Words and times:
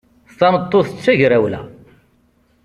Tameṭṭut 0.39 0.87
d 0.89 0.97
tagrawla. 1.05 1.61